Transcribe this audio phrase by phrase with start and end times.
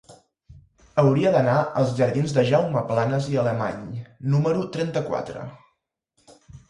[1.01, 3.85] Hauria d'anar als jardins de Jaume Planas i Alemany
[4.37, 5.45] número trenta-quatre.